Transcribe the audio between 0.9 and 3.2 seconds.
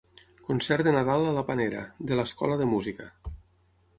Nadal a la Panera, de l'escola de música.